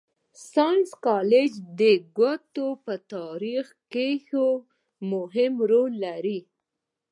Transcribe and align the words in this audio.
ساینس 0.51 0.89
کالج 1.05 1.51
د 1.79 1.81
کوټي 2.15 2.67
په 2.85 2.93
تارېخ 3.13 3.65
کښي 3.91 4.49
مهم 5.11 5.53
رول 5.69 5.91
لري. 6.05 6.39